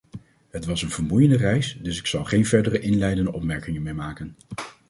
Het 0.49 0.65
was 0.65 0.81
een 0.81 0.89
vermoeiende 0.89 1.37
reis, 1.37 1.77
dus 1.81 1.99
ik 1.99 2.07
zal 2.07 2.25
geen 2.25 2.45
verdere 2.45 2.79
inleidende 2.79 3.33
opmerkingen 3.33 3.81
meer 3.81 3.95
maken. 3.95 4.35